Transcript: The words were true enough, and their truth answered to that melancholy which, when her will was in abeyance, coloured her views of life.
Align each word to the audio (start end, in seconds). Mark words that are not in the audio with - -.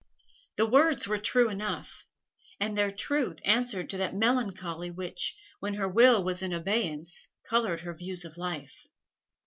The 0.55 0.65
words 0.65 1.07
were 1.07 1.19
true 1.19 1.47
enough, 1.47 2.07
and 2.59 2.75
their 2.75 2.89
truth 2.89 3.39
answered 3.45 3.87
to 3.91 3.97
that 3.99 4.15
melancholy 4.15 4.89
which, 4.89 5.37
when 5.59 5.75
her 5.75 5.87
will 5.87 6.23
was 6.23 6.41
in 6.41 6.51
abeyance, 6.53 7.27
coloured 7.47 7.81
her 7.81 7.93
views 7.93 8.25
of 8.25 8.35
life. 8.35 8.87